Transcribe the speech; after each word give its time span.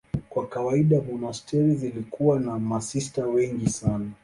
Kwa 0.29 0.47
kawaida 0.47 1.01
monasteri 1.01 1.75
zilikuwa 1.75 2.39
na 2.39 2.59
masista 2.59 3.25
wengi 3.25 3.69
sana. 3.69 4.07